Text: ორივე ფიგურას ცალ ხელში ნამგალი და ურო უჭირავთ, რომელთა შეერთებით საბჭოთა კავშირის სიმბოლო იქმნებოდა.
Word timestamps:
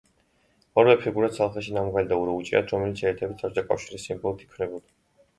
ორივე 0.81 0.93
ფიგურას 1.01 1.35
ცალ 1.39 1.51
ხელში 1.57 1.75
ნამგალი 1.75 2.09
და 2.11 2.17
ურო 2.21 2.33
უჭირავთ, 2.43 2.73
რომელთა 2.75 2.99
შეერთებით 3.01 3.43
საბჭოთა 3.45 3.65
კავშირის 3.73 4.07
სიმბოლო 4.09 4.41
იქმნებოდა. 4.47 4.85